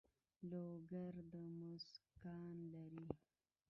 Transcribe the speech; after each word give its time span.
لوګر 0.49 1.13
د 1.31 1.33
مسو 1.57 2.01
کان 2.21 2.43
لري 2.73 3.07